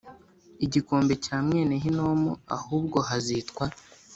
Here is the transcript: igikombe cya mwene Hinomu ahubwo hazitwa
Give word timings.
igikombe 0.65 1.13
cya 1.25 1.37
mwene 1.45 1.73
Hinomu 1.83 2.31
ahubwo 2.57 2.97
hazitwa 3.09 3.65